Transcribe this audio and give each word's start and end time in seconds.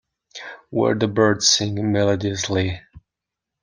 Where 0.71 0.95
the 0.95 1.07
birds 1.07 1.47
sing 1.47 1.75
melodiously. 1.91 2.81